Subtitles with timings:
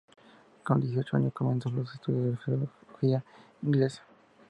[0.63, 3.23] Con dieciocho años comenzó los estudios de filología
[3.61, 4.01] inglesa.